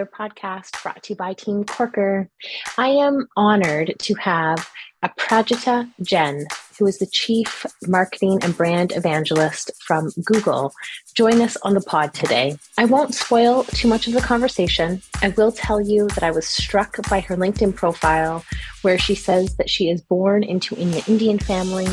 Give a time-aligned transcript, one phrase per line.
[0.00, 2.30] another podcast brought to you by Team Corker.
[2.78, 4.70] I am honored to have
[5.04, 6.46] Aprajita Jain,
[6.78, 10.72] who is the Chief Marketing and Brand Evangelist from Google,
[11.12, 12.56] join us on the pod today.
[12.78, 15.02] I won't spoil too much of the conversation.
[15.22, 18.44] I will tell you that I was struck by her LinkedIn profile,
[18.82, 21.86] where she says that she is born into an Indian family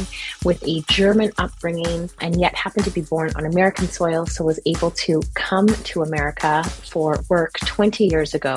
[0.45, 4.59] with a German upbringing and yet happened to be born on American soil, so was
[4.65, 8.55] able to come to America for work 20 years ago.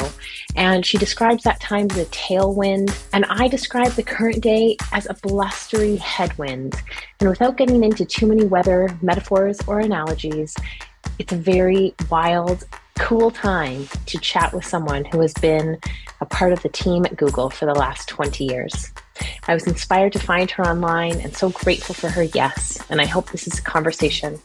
[0.55, 5.07] And she describes that time as a tailwind, and I describe the current day as
[5.07, 6.77] a blustery headwind.
[7.19, 10.50] And without getting into too many weather metaphors or analogies,
[11.19, 12.65] it's a very wild,
[12.99, 15.79] cool time to chat with someone who has been
[16.21, 18.91] a part of the team at Google for the last 20 years.
[19.49, 22.79] I was inspired to find her online and so grateful for her yes.
[22.91, 24.39] And I hope this is a conversation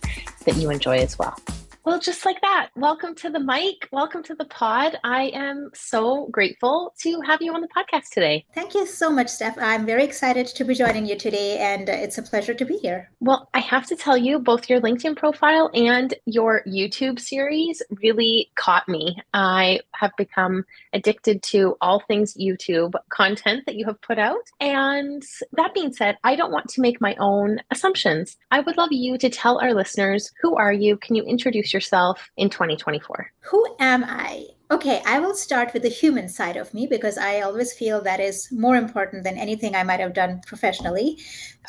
[0.46, 1.38] that you enjoy as well.
[1.86, 3.88] Well, just like that, welcome to the mic.
[3.92, 4.98] Welcome to the pod.
[5.04, 8.44] I am so grateful to have you on the podcast today.
[8.56, 9.56] Thank you so much, Steph.
[9.60, 13.12] I'm very excited to be joining you today, and it's a pleasure to be here.
[13.20, 18.50] Well, I have to tell you, both your LinkedIn profile and your YouTube series really
[18.56, 19.22] caught me.
[19.36, 24.42] I have become addicted to all things YouTube content that you have put out.
[24.60, 28.38] And that being said, I don't want to make my own assumptions.
[28.50, 30.98] I would love you to tell our listeners who are you?
[30.98, 33.32] Can you introduce yourself in 2024?
[33.52, 34.48] Who am I?
[34.72, 38.20] Okay, I will start with the human side of me because I always feel that
[38.20, 41.20] is more important than anything I might have done professionally.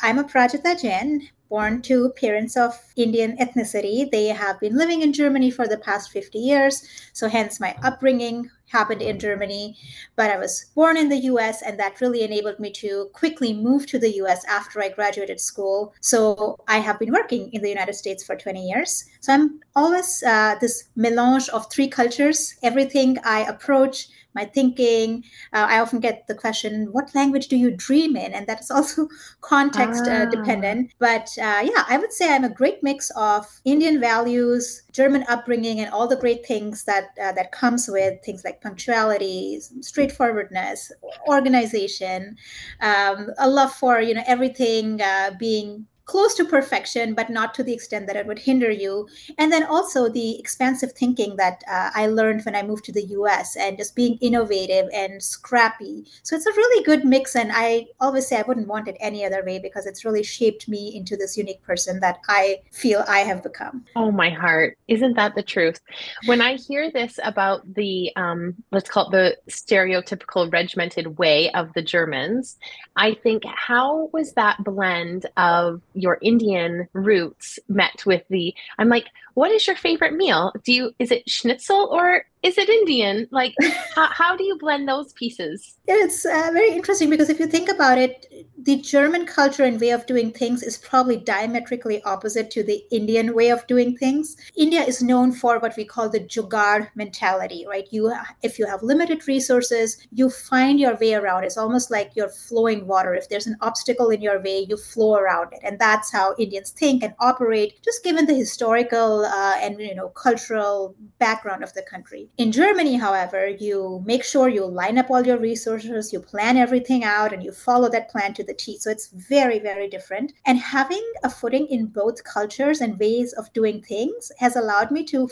[0.01, 4.09] I'm Aprajita Jain, born to parents of Indian ethnicity.
[4.09, 6.83] They have been living in Germany for the past 50 years.
[7.13, 9.77] So, hence, my upbringing happened in Germany.
[10.15, 13.85] But I was born in the US, and that really enabled me to quickly move
[13.87, 15.93] to the US after I graduated school.
[16.01, 19.05] So, I have been working in the United States for 20 years.
[19.21, 22.55] So, I'm always uh, this melange of three cultures.
[22.63, 25.23] Everything I approach my thinking.
[25.51, 28.31] Uh, I often get the question, what language do you dream in?
[28.33, 29.09] And that is also
[29.41, 30.29] context uh, ah.
[30.29, 30.93] dependent.
[30.99, 35.79] But uh, yeah, I would say I'm a great mix of Indian values, German upbringing,
[35.81, 40.91] and all the great things that uh, that comes with things like punctuality, straightforwardness,
[41.27, 42.37] organization,
[42.81, 47.63] um, a love for you know everything uh, being close to perfection, but not to
[47.63, 49.07] the extent that it would hinder you.
[49.37, 53.03] And then also the expansive thinking that uh, I learned when I moved to the
[53.07, 56.05] US and just being innovative and scrappy.
[56.23, 57.35] So it's a really good mix.
[57.35, 60.69] And I always say I wouldn't want it any other way because it's really shaped
[60.69, 63.85] me into this unique person that I feel I have become.
[63.95, 64.77] Oh, my heart.
[64.87, 65.81] Isn't that the truth?
[66.25, 71.73] When I hear this about the, um, let's call it the stereotypical regimented way of
[71.73, 72.57] the Germans,
[72.95, 79.07] I think, how was that blend of your Indian roots met with the I'm like,
[79.33, 80.53] what is your favorite meal?
[80.63, 83.27] Do you is it schnitzel or is it Indian?
[83.31, 83.55] Like,
[83.95, 85.75] how, how do you blend those pieces?
[85.87, 89.91] It's uh, very interesting because if you think about it, the German culture and way
[89.91, 94.35] of doing things is probably diametrically opposite to the Indian way of doing things.
[94.57, 97.87] India is known for what we call the jugaad mentality, right?
[97.91, 101.45] You, if you have limited resources, you find your way around.
[101.45, 103.13] It's almost like you're flowing water.
[103.13, 106.71] If there's an obstacle in your way, you flow around it, and that's how Indians
[106.71, 107.79] think and operate.
[107.83, 112.29] Just given the historical uh, and you know cultural background of the country.
[112.37, 117.03] In Germany, however, you make sure you line up all your resources, you plan everything
[117.03, 118.77] out, and you follow that plan to the T.
[118.77, 120.33] So it's very, very different.
[120.45, 125.03] And having a footing in both cultures and ways of doing things has allowed me
[125.05, 125.27] to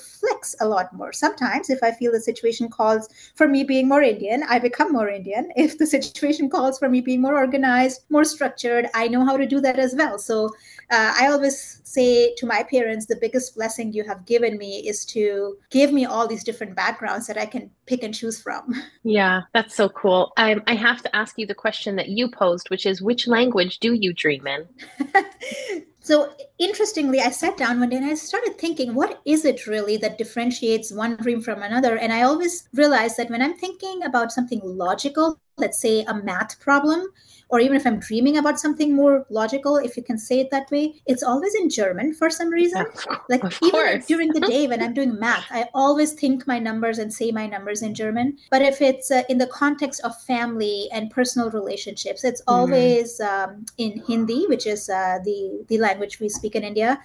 [0.60, 1.14] a lot more.
[1.14, 5.10] Sometimes, if I feel the situation calls for me being more Indian, I become more
[5.10, 5.52] Indian.
[5.56, 9.48] If the situation calls for me being more organized, more structured, I know how to
[9.48, 10.20] do that as well.
[10.20, 10.48] So
[10.92, 15.06] uh, I always say to my parents, the biggest blessing you have given me is
[15.06, 18.74] to give me all these different backgrounds that I can pick and choose from.
[19.08, 20.34] Yeah, that's so cool.
[20.36, 23.80] I, I have to ask you the question that you posed, which is which language
[23.80, 24.68] do you dream in?
[26.06, 29.98] So interestingly, I sat down one day and I started thinking, what is it really
[29.98, 31.98] that differentiates one dream from another?
[31.98, 36.60] And I always realized that when I'm thinking about something logical, let's say a math
[36.60, 37.08] problem,
[37.50, 40.70] or even if I'm dreaming about something more logical, if you can say it that
[40.72, 42.86] way, it's always in German for some reason.
[43.30, 47.14] Like even during the day when I'm doing math, I always think my numbers and
[47.14, 48.38] say my numbers in German.
[48.50, 52.54] But if it's uh, in the context of family and personal relationships, it's mm-hmm.
[52.54, 53.28] always mm.
[53.28, 57.00] um, in Hindi, which is uh, the the language we speak in India.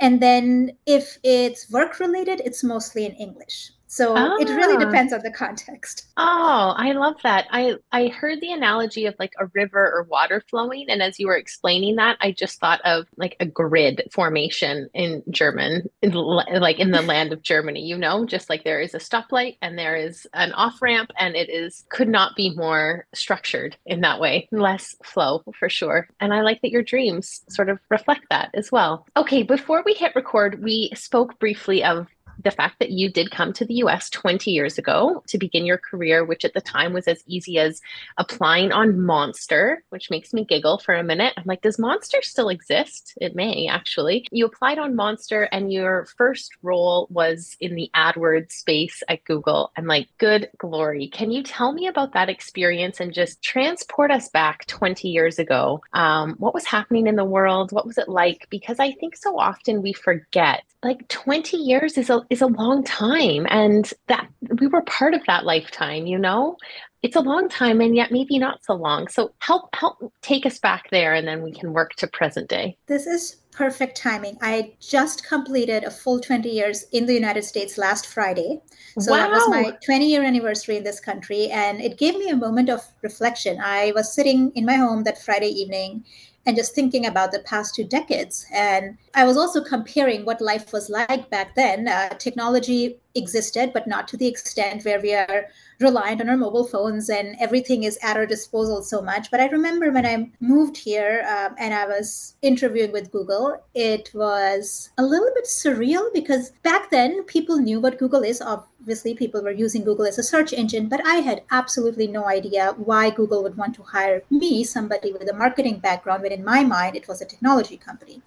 [0.00, 3.72] And then if it's work related, it's mostly in English.
[3.86, 4.36] So ah.
[4.38, 4.86] it really ah.
[4.86, 6.08] depends on the context.
[6.16, 7.46] Oh, I love that.
[7.50, 11.28] I I heard the analogy of like a river or water flowing and as you
[11.28, 16.78] were explaining that, I just thought of like a grid formation in German in, like
[16.78, 19.96] in the land of Germany, you know, just like there is a stoplight and there
[19.96, 24.48] is an off-ramp and it is could not be more structured in that way.
[24.50, 26.08] Less flow for sure.
[26.20, 29.06] And I like that your dreams sort of reflect that as well.
[29.16, 32.06] Okay, before we hit record, we spoke briefly of
[32.46, 35.78] the fact that you did come to the US 20 years ago to begin your
[35.78, 37.80] career, which at the time was as easy as
[38.18, 41.34] applying on Monster, which makes me giggle for a minute.
[41.36, 43.14] I'm like, does Monster still exist?
[43.20, 44.28] It may actually.
[44.30, 49.72] You applied on Monster, and your first role was in the AdWords space at Google.
[49.76, 51.08] I'm like, good glory.
[51.08, 55.82] Can you tell me about that experience and just transport us back 20 years ago?
[55.94, 57.72] Um, what was happening in the world?
[57.72, 58.46] What was it like?
[58.50, 62.84] Because I think so often we forget like 20 years is a is a long
[62.84, 64.28] time and that
[64.60, 66.56] we were part of that lifetime you know
[67.02, 70.58] it's a long time and yet maybe not so long so help help take us
[70.58, 74.72] back there and then we can work to present day this is perfect timing i
[74.80, 78.60] just completed a full 20 years in the united states last friday
[78.98, 79.18] so wow.
[79.18, 82.68] that was my 20 year anniversary in this country and it gave me a moment
[82.68, 86.04] of reflection i was sitting in my home that friday evening
[86.46, 88.46] and just thinking about the past two decades.
[88.54, 91.88] And I was also comparing what life was like back then.
[91.88, 95.46] Uh, technology existed, but not to the extent where we are
[95.80, 99.30] reliant on our mobile phones and everything is at our disposal so much.
[99.30, 104.10] But I remember when I moved here um, and I was interviewing with Google, it
[104.14, 108.40] was a little bit surreal because back then people knew what Google is.
[108.40, 112.74] Obviously, people were using Google as a search engine, but I had absolutely no idea
[112.76, 116.64] why Google would want to hire me, somebody with a marketing background, when in my
[116.64, 118.22] mind it was a technology company.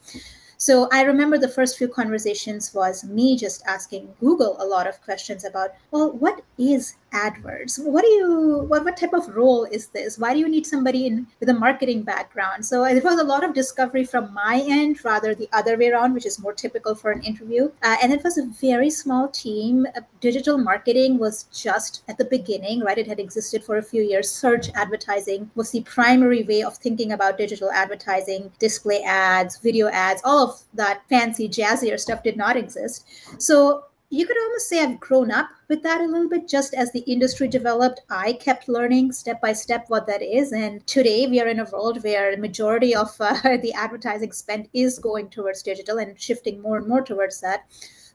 [0.61, 5.01] So I remember the first few conversations was me just asking Google a lot of
[5.01, 7.83] questions about, well, what is AdWords?
[7.83, 10.17] What do you what, what type of role is this?
[10.17, 12.65] Why do you need somebody in with a marketing background?
[12.65, 16.13] So it was a lot of discovery from my end rather the other way around,
[16.13, 17.71] which is more typical for an interview.
[17.81, 19.87] Uh, and it was a very small team.
[19.95, 22.97] Uh, digital marketing was just at the beginning, right?
[22.97, 24.29] It had existed for a few years.
[24.29, 30.21] Search advertising was the primary way of thinking about digital advertising, display ads, video ads,
[30.25, 33.05] all of of that fancy jazzier stuff did not exist.
[33.41, 36.47] So you could almost say I've grown up with that a little bit.
[36.47, 40.51] Just as the industry developed, I kept learning step by step what that is.
[40.51, 44.67] And today we are in a world where the majority of uh, the advertising spend
[44.73, 47.65] is going towards digital and shifting more and more towards that.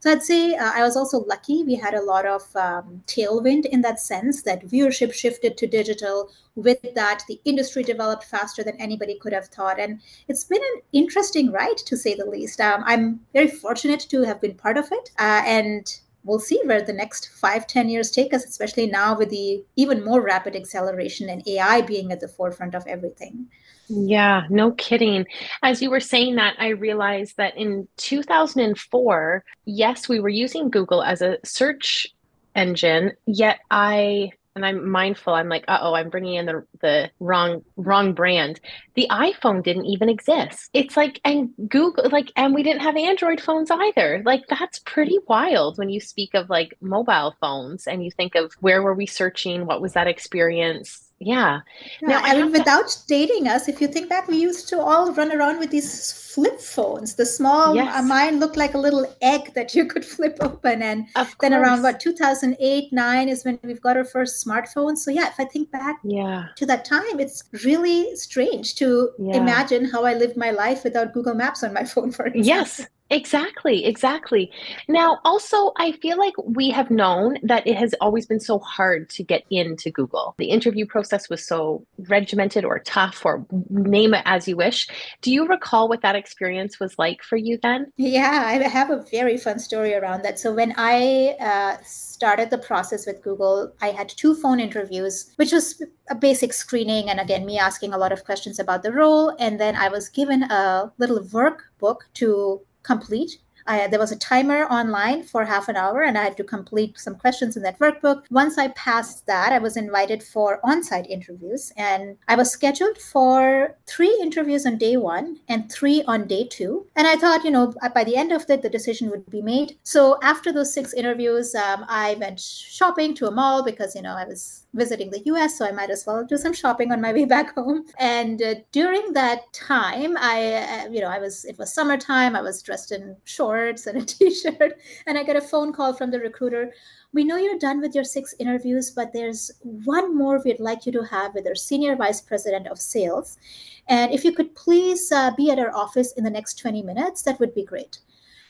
[0.04, 1.62] So I'd say uh, I was also lucky.
[1.62, 6.30] We had a lot of um, tailwind in that sense that viewership shifted to digital.
[6.56, 9.80] With that, the industry developed faster than anybody could have thought.
[9.80, 12.60] And it's been an interesting ride, to say the least.
[12.60, 15.10] Um, I'm very fortunate to have been part of it.
[15.18, 15.86] Uh, and
[16.24, 20.04] we'll see where the next five, ten years take us, especially now with the even
[20.04, 23.46] more rapid acceleration and AI being at the forefront of everything.
[23.88, 25.26] Yeah, no kidding.
[25.62, 31.02] As you were saying that, I realized that in 2004, yes, we were using Google
[31.02, 32.06] as a search
[32.54, 35.34] engine, yet I and I'm mindful.
[35.34, 38.60] I'm like, uh oh, I'm bringing in the the wrong wrong brand.
[38.94, 40.70] The iPhone didn't even exist.
[40.72, 44.22] It's like, and Google, like, and we didn't have Android phones either.
[44.24, 48.52] Like, that's pretty wild when you speak of like mobile phones and you think of
[48.60, 49.66] where were we searching?
[49.66, 51.03] What was that experience?
[51.20, 51.60] Yeah.
[52.02, 53.06] yeah now, I, mean, without to...
[53.06, 56.60] dating us, if you think back, we used to all run around with these flip
[56.60, 57.14] phones.
[57.14, 57.94] The small, yes.
[57.94, 60.82] uh, mine looked like a little egg that you could flip open.
[60.82, 61.06] And
[61.40, 64.96] then around what, 2008, 9 is when we've got our first smartphone.
[64.96, 66.46] So, yeah, if I think back yeah.
[66.56, 69.36] to that time, it's really strange to yeah.
[69.36, 72.44] imagine how I lived my life without Google Maps on my phone, for example.
[72.44, 72.86] Yes.
[73.14, 74.50] Exactly, exactly.
[74.88, 79.08] Now, also, I feel like we have known that it has always been so hard
[79.10, 80.34] to get into Google.
[80.36, 84.88] The interview process was so regimented or tough, or name it as you wish.
[85.22, 87.92] Do you recall what that experience was like for you then?
[87.96, 90.40] Yeah, I have a very fun story around that.
[90.40, 95.52] So, when I uh, started the process with Google, I had two phone interviews, which
[95.52, 95.80] was
[96.10, 97.08] a basic screening.
[97.10, 99.36] And again, me asking a lot of questions about the role.
[99.38, 103.43] And then I was given a little workbook to complete.
[103.66, 106.98] I, there was a timer online for half an hour and I had to complete
[106.98, 108.24] some questions in that workbook.
[108.30, 112.98] Once I passed that, I was invited for on site interviews and I was scheduled
[112.98, 116.86] for three interviews on day one and three on day two.
[116.96, 119.78] And I thought, you know, by the end of it, the decision would be made.
[119.82, 124.14] So after those six interviews, um, I went shopping to a mall because, you know,
[124.14, 127.12] I was visiting the US, so I might as well do some shopping on my
[127.12, 127.86] way back home.
[127.98, 132.42] And uh, during that time, I, uh, you know, I was, it was summertime, I
[132.42, 136.10] was dressed in shorts shorts and a t-shirt and i get a phone call from
[136.10, 136.72] the recruiter.
[137.12, 140.92] We know you're done with your six interviews but there's one more we'd like you
[140.92, 143.38] to have with our senior vice president of sales.
[143.86, 147.22] And if you could please uh, be at our office in the next 20 minutes
[147.22, 147.98] that would be great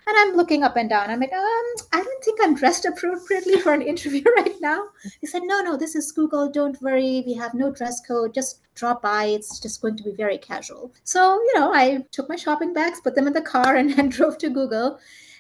[0.07, 1.11] and I'm looking up and down.
[1.11, 4.89] I'm like, um, I don't think I'm dressed appropriately for an interview right now.
[5.21, 6.51] He said, No, no, this is Google.
[6.51, 7.23] Don't worry.
[7.27, 8.35] We have no dress code.
[8.35, 9.25] Just drop by.
[9.27, 10.93] It's just going to be very casual.
[11.05, 14.11] So, you know, I took my shopping bags, put them in the car, and, and
[14.11, 14.99] drove to Google.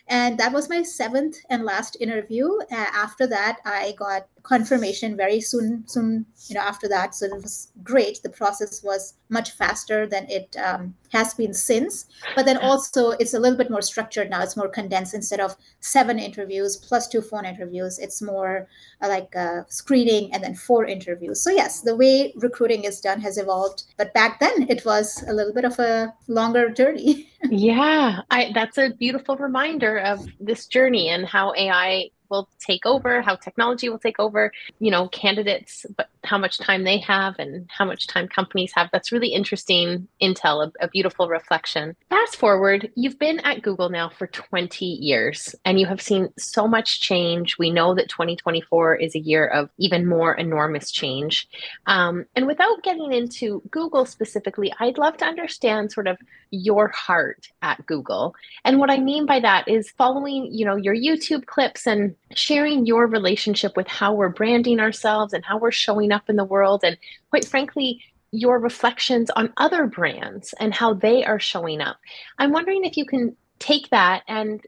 [0.09, 2.47] And that was my seventh and last interview.
[2.71, 7.15] Uh, after that, I got confirmation very soon soon you know after that.
[7.15, 8.23] So it was great.
[8.23, 12.07] The process was much faster than it um, has been since.
[12.37, 14.43] But then also it's a little bit more structured now.
[14.43, 15.15] It's more condensed.
[15.15, 18.69] Instead of seven interviews plus two phone interviews it's more
[19.03, 21.41] uh, like uh, screening and then four interviews.
[21.41, 23.85] So yes the way recruiting is done has evolved.
[23.97, 27.29] But back then it was a little bit of a longer journey.
[27.51, 28.21] Yeah.
[28.31, 33.37] I, that's a beautiful reminder of this journey and how ai will take over, how
[33.37, 37.85] technology will take over, you know, candidates, but how much time they have and how
[37.85, 38.89] much time companies have.
[38.93, 41.97] That's really interesting intel, a, a beautiful reflection.
[42.11, 46.67] Fast forward, you've been at Google now for 20 years and you have seen so
[46.67, 47.59] much change.
[47.59, 51.49] We know that 2024 is a year of even more enormous change.
[51.87, 56.19] Um, and without getting into Google specifically, I'd love to understand sort of
[56.51, 58.35] your heart at Google.
[58.65, 62.87] And what I mean by that is following, you know, your YouTube clips and sharing
[62.87, 66.83] your relationship with how we're branding ourselves and how we're showing up in the world
[66.85, 66.97] and
[67.31, 71.99] quite frankly your reflections on other brands and how they are showing up.
[72.39, 74.61] I'm wondering if you can take that and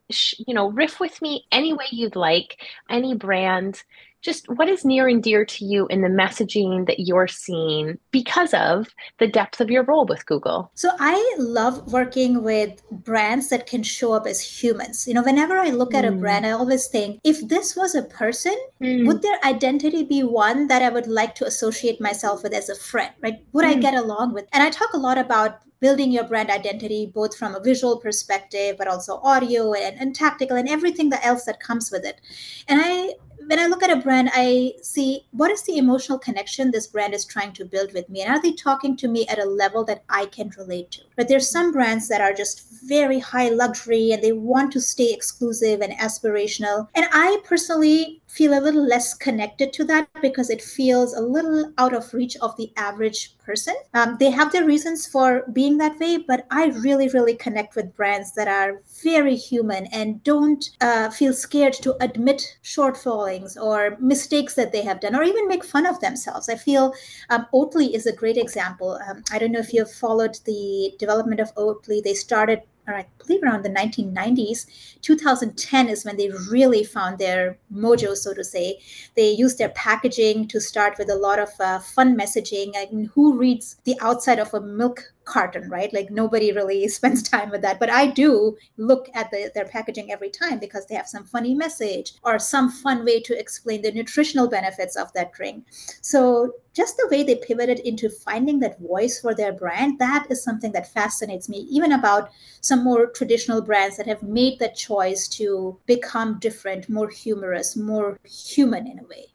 [0.47, 3.83] you know riff with me any way you'd like any brand
[4.27, 8.53] just what is near and dear to you in the messaging that you're seeing because
[8.53, 10.71] of the depth of your role with Google?
[10.75, 15.07] So I love working with brands that can show up as humans.
[15.07, 15.99] You know, whenever I look mm.
[15.99, 16.21] at a hmm.
[16.21, 19.07] brand, I always think if this was a person, mm.
[19.07, 22.75] would their identity be one that I would like to associate myself with as a
[22.75, 23.39] friend, right?
[23.53, 23.69] Would mm.
[23.69, 24.47] I get along with?
[24.53, 28.77] And I talk a lot about building your brand identity both from a visual perspective
[28.79, 32.19] but also audio and, and tactical and everything that else that comes with it
[32.67, 33.13] and i
[33.47, 37.15] when I look at a brand, I see what is the emotional connection this brand
[37.15, 39.85] is trying to build with me, and are they talking to me at a level
[39.85, 41.03] that I can relate to?
[41.17, 45.13] But there's some brands that are just very high luxury and they want to stay
[45.13, 50.61] exclusive and aspirational, and I personally feel a little less connected to that because it
[50.61, 53.75] feels a little out of reach of the average person.
[53.95, 57.97] Um, they have their reasons for being that way, but I really, really connect with
[57.97, 64.55] brands that are very human and don't uh, feel scared to admit shortfallings or mistakes
[64.55, 66.51] that they have done or even make fun of themselves.
[66.51, 66.93] I feel
[67.31, 68.99] um, Oatly is a great example.
[69.09, 72.03] Um, I don't know if you've followed the development of Oatly.
[72.03, 72.61] They started
[72.95, 74.67] I believe around the 1990s.
[75.03, 78.81] 2010 is when they really found their mojo, so to say.
[79.17, 82.73] They used their packaging to start with a lot of uh, fun messaging.
[82.77, 85.93] I mean, who reads the outside of a milk carton, right?
[85.93, 87.79] Like nobody really spends time with that.
[87.79, 91.55] But I do look at the, their packaging every time because they have some funny
[91.55, 95.67] message or some fun way to explain the nutritional benefits of that drink.
[96.01, 100.43] So just the way they pivoted into finding that voice for their brand, that is
[100.43, 102.31] something that fascinates me, even about
[102.61, 108.19] some more traditional brands that have made that choice to become different, more humorous, more
[108.25, 109.27] human in a way.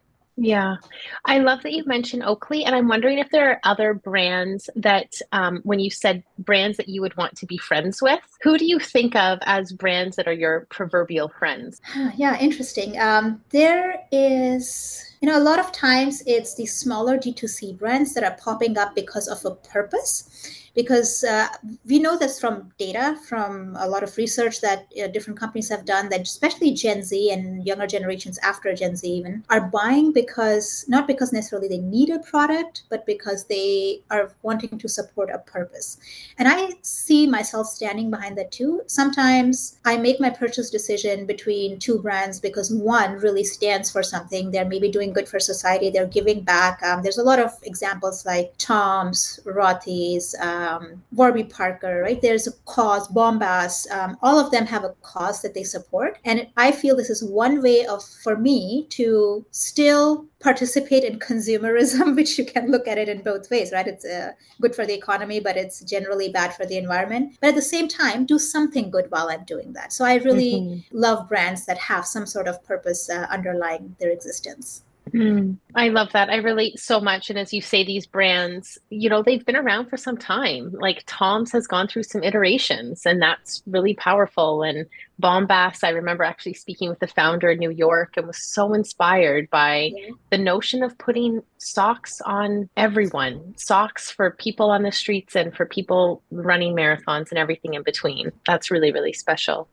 [0.43, 0.77] Yeah,
[1.25, 5.13] I love that you mentioned Oatly, and I'm wondering if there are other brands that,
[5.31, 8.65] um, when you said brands that you would want to be friends with, who do
[8.65, 11.79] you think of as brands that are your proverbial friends?
[12.17, 12.99] Yeah, interesting.
[12.99, 18.23] Um, there is you know, a lot of times it's the smaller D2C brands that
[18.23, 21.47] are popping up because of a purpose because uh,
[21.85, 25.85] we know this from data from a lot of research that uh, different companies have
[25.85, 30.85] done that especially gen z and younger generations after gen z even are buying because
[30.87, 35.39] not because necessarily they need a product but because they are wanting to support a
[35.39, 35.97] purpose.
[36.37, 38.81] And i see myself standing behind that too.
[38.87, 44.51] Sometimes i make my purchase decision between two brands because one really stands for something.
[44.51, 45.89] They're maybe doing good for society.
[45.89, 46.81] They're giving back.
[46.83, 52.21] Um, there's a lot of examples like tom's rothy's uh, um, Warby Parker, right?
[52.21, 56.19] There's a cause, Bombas, um, all of them have a cause that they support.
[56.23, 62.15] And I feel this is one way of, for me, to still participate in consumerism,
[62.19, 63.87] which you can look at it in both ways, right?
[63.87, 67.37] It's uh, good for the economy, but it's generally bad for the environment.
[67.41, 69.93] But at the same time, do something good while I'm doing that.
[69.93, 70.97] So I really mm-hmm.
[70.97, 74.83] love brands that have some sort of purpose uh, underlying their existence.
[75.09, 76.29] Mm, I love that.
[76.29, 77.29] I relate so much.
[77.29, 80.71] And as you say, these brands, you know, they've been around for some time.
[80.73, 84.63] Like Tom's has gone through some iterations, and that's really powerful.
[84.63, 84.85] And
[85.21, 89.49] Bombas, I remember actually speaking with the founder in New York and was so inspired
[89.49, 90.11] by yeah.
[90.29, 95.65] the notion of putting socks on everyone, socks for people on the streets and for
[95.65, 98.31] people running marathons and everything in between.
[98.47, 99.67] That's really, really special.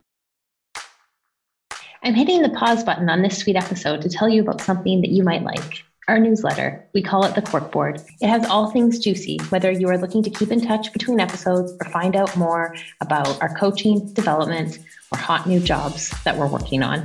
[2.03, 5.11] I'm hitting the pause button on this sweet episode to tell you about something that
[5.11, 5.85] you might like.
[6.07, 6.89] Our newsletter.
[6.95, 8.07] We call it the Corkboard.
[8.21, 11.73] It has all things juicy, whether you are looking to keep in touch between episodes
[11.73, 14.79] or find out more about our coaching, development,
[15.13, 17.05] or hot new jobs that we're working on.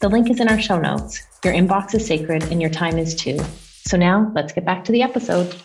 [0.00, 1.20] The link is in our show notes.
[1.42, 3.40] Your inbox is sacred and your time is too.
[3.86, 5.56] So now let's get back to the episode.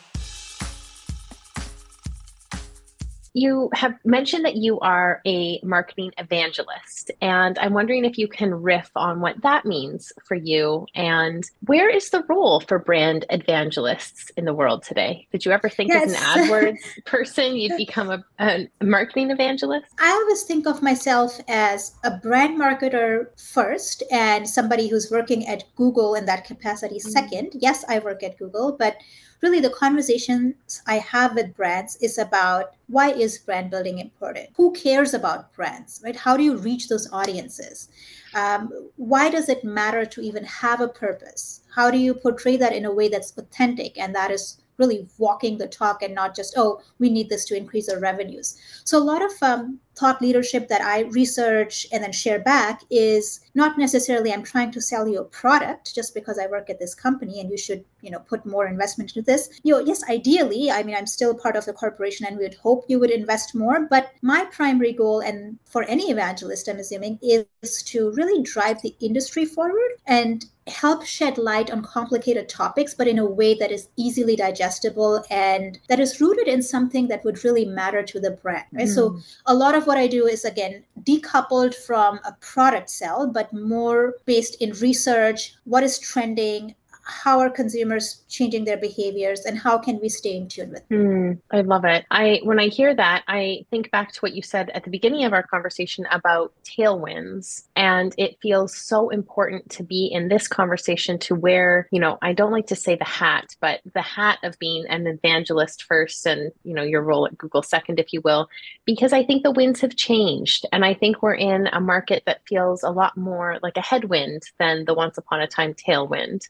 [3.34, 8.54] You have mentioned that you are a marketing evangelist, and I'm wondering if you can
[8.54, 14.32] riff on what that means for you and where is the role for brand evangelists
[14.38, 15.28] in the world today?
[15.32, 16.14] Did you ever think yes.
[16.14, 19.86] as an AdWords person you'd become a, a marketing evangelist?
[20.00, 25.64] I always think of myself as a brand marketer first and somebody who's working at
[25.76, 27.10] Google in that capacity mm-hmm.
[27.10, 27.52] second.
[27.54, 28.98] Yes, I work at Google, but
[29.42, 34.50] really the conversations I have with brands is about why is brand building important?
[34.56, 36.16] Who cares about brands, right?
[36.16, 37.90] How do you reach those audiences?
[38.34, 41.62] Um, why does it matter to even have a purpose?
[41.74, 45.58] How do you portray that in a way that's authentic and that is really walking
[45.58, 48.58] the talk and not just, oh, we need this to increase our revenues.
[48.86, 53.42] So a lot of um, thought leadership that I research and then share back is
[53.54, 56.96] not necessarily I'm trying to sell you a product just because I work at this
[56.96, 59.50] company and you should, you know, put more investment into this.
[59.64, 62.56] You know, yes, ideally, I mean, I'm still part of the corporation and we would
[62.56, 63.88] hope you would invest more.
[63.90, 68.96] But my primary goal, and for any evangelist, I'm assuming, is to really drive the
[69.02, 73.90] industry forward and help shed light on complicated topics, but in a way that is
[73.98, 78.66] easily digestible and that is rooted in something that would really matter to the brand.
[78.72, 78.88] Right.
[78.88, 78.96] Mm.
[78.96, 83.52] So a lot of what I do is again decoupled from a product sell, but
[83.54, 86.76] more based in research, what is trending,
[87.10, 91.00] how are consumers changing their behaviors and how can we stay in tune with them?
[91.00, 92.06] Mm, I love it.
[92.12, 95.26] I when I hear that, I think back to what you said at the beginning
[95.26, 101.18] of our conversation about tailwinds and it feels so important to be in this conversation
[101.20, 104.60] to wear, you know, I don't like to say the hat, but the hat of
[104.60, 108.50] being an evangelist first and, you know, your role at Google second if you will,
[108.86, 112.42] because I think the winds have changed and I think we're in a market that
[112.48, 116.48] feels a lot more like a headwind than the once upon a time tailwind.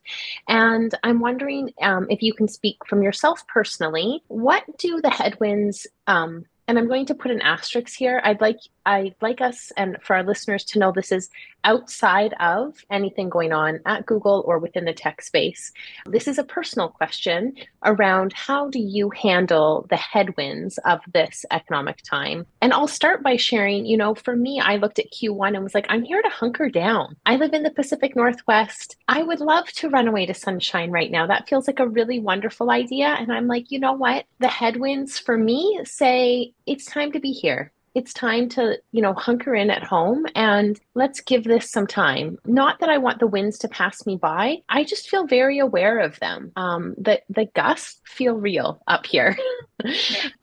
[0.50, 4.24] And I'm wondering um, if you can speak from yourself personally.
[4.28, 8.22] What do the headwinds um, and I'm going to put an asterisk here.
[8.24, 11.30] I'd like I'd like us and for our listeners to know this is
[11.63, 15.71] outside of anything going on at Google or within the tech space.
[16.08, 17.54] This is a personal question
[17.86, 22.47] around how do you handle the headwinds of this economic time?
[22.62, 25.75] And I'll start by sharing, you know, for me, I looked at Q1 and was
[25.75, 27.15] like, I'm here to hunker down.
[27.28, 28.95] I live in the Pacific Northwest.
[29.08, 31.28] I would love to run away to sunshine right now.
[31.28, 33.06] That feels like a really wonderful idea.
[33.19, 34.25] And I'm like, you know what?
[34.39, 39.13] The headwinds for me say it's time to be here it's time to you know
[39.13, 42.38] hunker in at home and let's give this some time.
[42.45, 44.58] Not that i want the winds to pass me by.
[44.69, 46.52] I just feel very aware of them.
[46.56, 49.38] Um, the, the gusts feel real up here.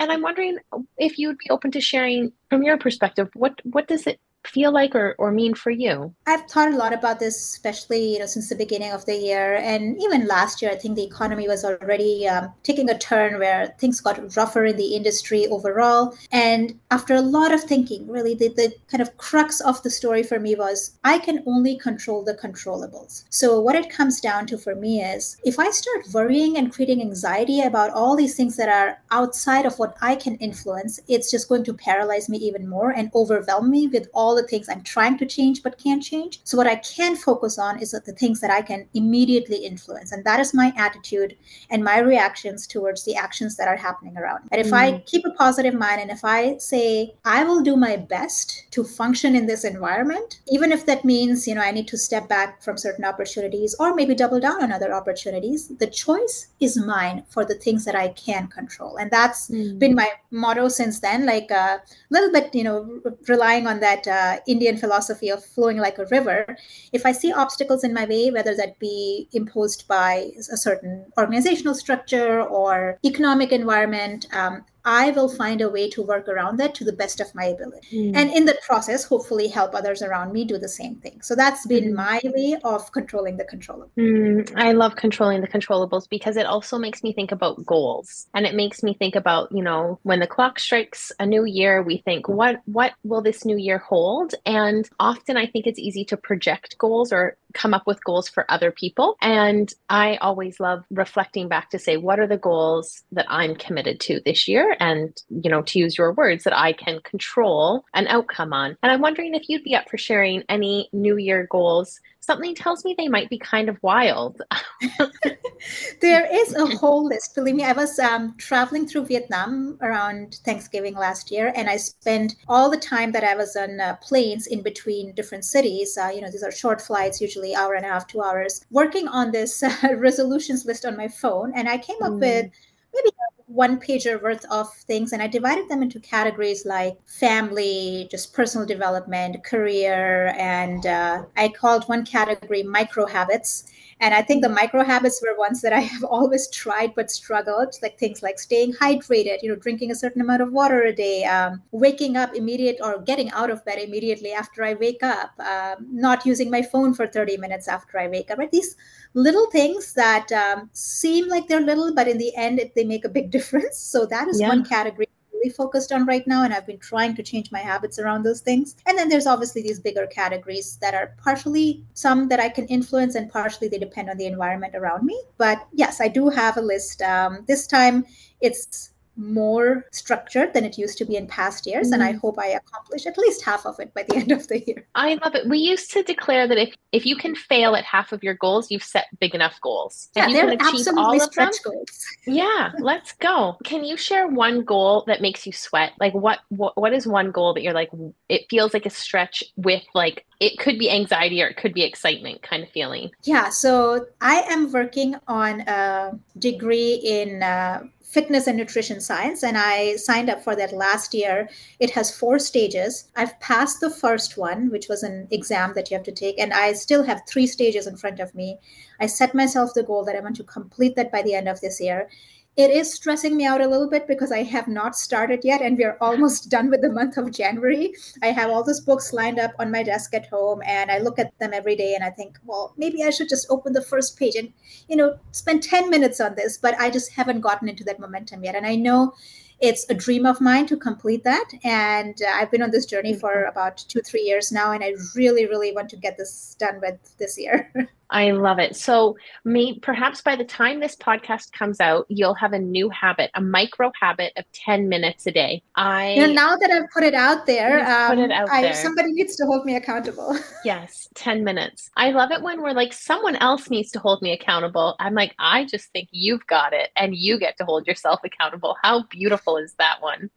[0.01, 0.57] And i'm wondering
[0.97, 4.73] if you would be open to sharing from your perspective what what does it feel
[4.73, 6.15] like or, or mean for you?
[6.27, 9.57] I've thought a lot about this, especially you know since the beginning of the year,
[9.57, 10.71] and even last year.
[10.71, 14.77] I think the economy was already um, taking a turn where things got rougher in
[14.77, 16.17] the industry overall.
[16.33, 20.23] And after a lot of thinking, really, the, the kind of crux of the story
[20.23, 23.25] for me was I can only control the controllables.
[23.31, 27.01] So what it comes down to for me is if I start worrying and creating
[27.01, 31.49] anxiety about all these things that are outside of what I can influence, it's just
[31.49, 35.19] going to paralyze me even more and overwhelm me with all the things I'm trying
[35.19, 36.41] to change but can't change.
[36.45, 40.13] So, what I can focus on is the things that I can immediately influence.
[40.13, 41.37] And that is my attitude
[41.71, 44.49] and my reactions towards the actions that are happening around.
[44.53, 44.75] And if mm.
[44.75, 48.85] I keep a positive mind and if I say, I will do my best to
[48.85, 52.63] function in this environment, even if that means, you know, I need to step back
[52.63, 57.45] from certain opportunities or maybe double down on other opportunities, the choice is mine for
[57.45, 58.97] the things that I can control.
[58.97, 59.79] And that's mm.
[59.79, 61.79] been my motto since then, like a uh,
[62.11, 64.07] little bit, you know, relying on that.
[64.07, 66.57] Uh, uh, Indian philosophy of flowing like a river,
[66.93, 71.75] if I see obstacles in my way, whether that be imposed by a certain organizational
[71.75, 76.85] structure or economic environment, um, I will find a way to work around that to
[76.85, 77.89] the best of my ability.
[77.93, 78.17] Mm.
[78.17, 81.21] And in the process, hopefully help others around me do the same thing.
[81.23, 81.97] So that's been mm.
[81.97, 83.91] my way of controlling the controllables.
[83.99, 88.29] Mm, I love controlling the controllables because it also makes me think about goals.
[88.33, 91.83] And it makes me think about, you know, when the clock strikes a new year,
[91.83, 94.35] we think, what what will this new year hold?
[94.47, 98.45] And often I think it's easy to project goals or come up with goals for
[98.51, 99.17] other people.
[99.21, 103.99] And I always love reflecting back to say, what are the goals that I'm committed
[104.01, 104.77] to this year?
[104.79, 108.77] And, you know, to use your words, that I can control an outcome on.
[108.83, 112.85] And I'm wondering if you'd be up for sharing any New Year goals something tells
[112.85, 114.43] me they might be kind of wild.
[116.01, 117.35] there is a whole list.
[117.35, 122.35] Believe me, I was um, traveling through Vietnam around Thanksgiving last year, and I spent
[122.49, 125.97] all the time that I was on uh, planes in between different cities.
[125.97, 129.09] Uh, you know, these are short flights, usually hour and a half, two hours, working
[129.09, 132.21] on this uh, resolutions list on my phone, and I came up mm.
[132.21, 132.51] with
[132.95, 133.11] maybe
[133.47, 138.67] one pager worth of things and i divided them into categories like family just personal
[138.67, 144.85] development career and uh, i called one category micro habits and I think the micro
[144.85, 149.39] habits were ones that I have always tried but struggled, like things like staying hydrated,
[149.43, 153.01] you know, drinking a certain amount of water a day, um, waking up immediate or
[153.01, 157.07] getting out of bed immediately after I wake up, um, not using my phone for
[157.07, 158.51] 30 minutes after I wake up, right?
[158.51, 158.77] These
[159.15, 163.07] little things that um, seem like they're little, but in the end, it, they make
[163.07, 163.79] a big difference.
[163.79, 164.49] So that is yeah.
[164.49, 167.99] one category really focused on right now and i've been trying to change my habits
[167.99, 168.77] around those things.
[168.87, 173.15] And then there's obviously these bigger categories that are partially some that i can influence
[173.15, 175.21] and partially they depend on the environment around me.
[175.39, 177.03] But yes i do have a list.
[177.03, 178.05] Um, this time
[178.41, 181.89] it's more structured than it used to be in past years.
[181.89, 181.95] Mm-hmm.
[181.95, 182.19] And I mm-hmm.
[182.19, 184.87] hope I accomplish at least half of it by the end of the year.
[184.95, 185.49] I love it.
[185.49, 188.71] We used to declare that if, if you can fail at half of your goals,
[188.71, 190.09] you've set big enough goals.
[190.15, 192.07] Yeah, if you can achieve all of them, goals.
[192.27, 193.57] yeah, let's go.
[193.65, 195.93] Can you share one goal that makes you sweat?
[196.01, 197.91] Like what, what what is one goal that you're like
[198.29, 201.83] it feels like a stretch with like it could be anxiety or it could be
[201.83, 203.11] excitement kind of feeling.
[203.25, 207.85] Yeah, so I am working on a degree in uh,
[208.17, 211.51] fitness and nutrition science and i signed up for that last year.
[211.79, 213.11] It has four stages.
[213.15, 216.55] I've passed the first one which was an exam that you have to take and
[216.55, 218.59] i still have three stages in front of me.
[218.99, 221.61] I set myself the goal that i want to complete that by the end of
[221.61, 222.09] this year
[222.57, 225.77] it is stressing me out a little bit because I have not started yet and
[225.77, 227.95] we're almost done with the month of January.
[228.23, 231.19] I have all those books lined up on my desk at home and I look
[231.19, 234.19] at them every day and I think, well, maybe I should just open the first
[234.19, 234.53] page and,
[234.89, 238.43] you know, spend 10 minutes on this, but I just haven't gotten into that momentum
[238.43, 238.55] yet.
[238.55, 239.13] And I know
[239.61, 241.49] it's a dream of mine to complete that.
[241.65, 243.51] And uh, I've been on this journey for mm-hmm.
[243.51, 244.73] about two, three years now.
[244.73, 247.71] And I really, really want to get this done with this year.
[248.11, 248.77] I love it.
[248.77, 253.31] So, may, perhaps by the time this podcast comes out, you'll have a new habit,
[253.35, 255.63] a micro habit of 10 minutes a day.
[255.75, 258.75] I now that I've put it out there, um, put it out I, there.
[258.75, 260.39] somebody needs to hold me accountable.
[260.65, 261.91] yes, 10 minutes.
[261.97, 264.97] I love it when we're like, someone else needs to hold me accountable.
[265.01, 268.77] I'm like, I just think you've got it and you get to hold yourself accountable.
[268.83, 270.31] How beautiful is that one?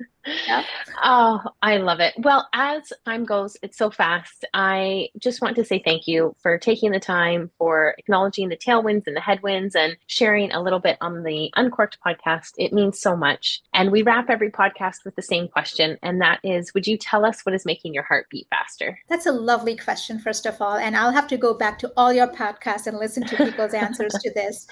[0.48, 0.66] Yep.
[1.04, 2.14] Oh, I love it.
[2.18, 4.46] Well, as time goes, it's so fast.
[4.54, 9.06] I just want to say thank you for taking the time, for acknowledging the tailwinds
[9.06, 12.54] and the headwinds, and sharing a little bit on the Uncorked podcast.
[12.58, 13.62] It means so much.
[13.74, 17.26] And we wrap every podcast with the same question, and that is Would you tell
[17.26, 18.98] us what is making your heart beat faster?
[19.08, 20.78] That's a lovely question, first of all.
[20.78, 24.14] And I'll have to go back to all your podcasts and listen to people's answers
[24.14, 24.68] to this.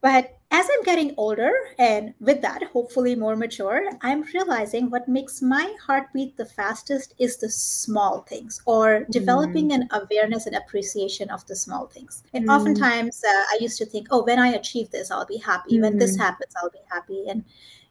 [0.00, 5.42] But as I'm getting older and with that, hopefully more mature, I'm realizing what makes
[5.42, 9.74] my heartbeat the fastest is the small things or developing mm.
[9.74, 12.22] an awareness and appreciation of the small things.
[12.32, 12.56] And mm.
[12.56, 15.76] oftentimes uh, I used to think, oh, when I achieve this, I'll be happy.
[15.76, 15.82] Mm.
[15.82, 16.20] When this mm.
[16.20, 17.24] happens, I'll be happy.
[17.28, 17.44] And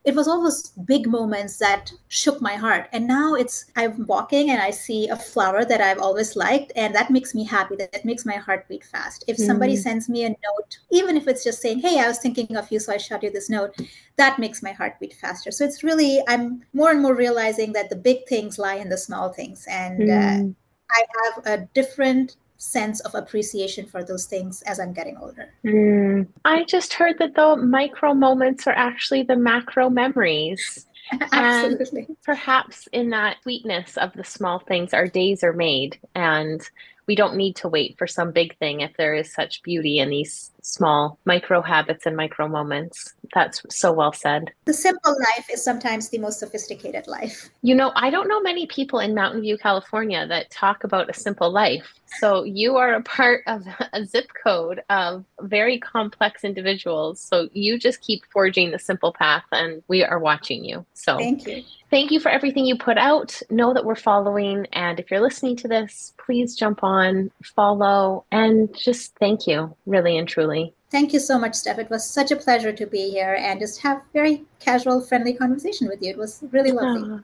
[0.08, 2.88] it was almost big moments that shook my heart.
[2.94, 6.96] And now it's I'm walking and I see a flower that I've always liked, and
[6.96, 7.76] that makes me happy.
[7.76, 9.26] That, that makes my heart beat fast.
[9.28, 9.80] If somebody mm.
[9.80, 12.80] sends me a note, even if it's just saying, "Hey, I was thinking of you,
[12.80, 13.76] so I shot you this note,"
[14.16, 15.52] that makes my heart beat faster.
[15.52, 18.98] So it's really I'm more and more realizing that the big things lie in the
[18.98, 20.10] small things, and mm.
[20.10, 20.54] uh,
[20.90, 25.54] I have a different sense of appreciation for those things as I'm getting older.
[25.64, 26.28] Mm.
[26.44, 30.86] I just heard that the micro moments are actually the macro memories.
[31.32, 32.06] Absolutely.
[32.08, 36.00] And perhaps in that sweetness of the small things, our days are made.
[36.16, 36.62] And
[37.08, 40.10] we don't need to wait for some big thing if there is such beauty in
[40.10, 43.14] these small micro habits and micro moments.
[43.34, 44.52] That's so well said.
[44.66, 47.50] The simple life is sometimes the most sophisticated life.
[47.62, 51.14] You know, I don't know many people in Mountain View, California that talk about a
[51.14, 51.94] simple life.
[52.20, 57.22] So you are a part of a zip code of very complex individuals.
[57.22, 60.86] So you just keep forging the simple path and we are watching you.
[60.94, 61.64] So thank you.
[61.90, 63.42] Thank you for everything you put out.
[63.50, 64.68] Know that we're following.
[64.74, 70.18] And if you're listening to this, please jump on, follow, and just thank you, really
[70.18, 70.74] and truly.
[70.90, 71.80] Thank you so much, Steph.
[71.80, 75.88] It was such a pleasure to be here and just have very casual, friendly conversation
[75.88, 76.12] with you.
[76.12, 77.10] It was really lovely.
[77.10, 77.22] Oh,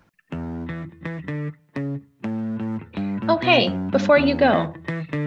[3.43, 4.73] hey, before you go,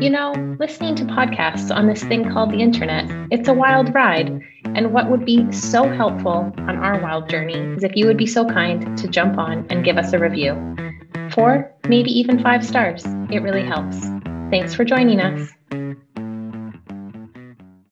[0.01, 4.41] you know, listening to podcasts on this thing called the internet, it's a wild ride.
[4.65, 8.27] And what would be so helpful on our wild journey is if you would be
[8.27, 10.55] so kind to jump on and give us a review.
[11.31, 13.05] Four, maybe even five stars.
[13.31, 14.01] It really helps.
[14.51, 15.51] Thanks for joining us.